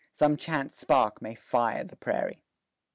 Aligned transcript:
Some 0.11 0.35
chance 0.35 0.75
spark 0.75 1.21
may 1.21 1.35
fire 1.35 1.83
the 1.83 1.95
prairie." 1.95 2.41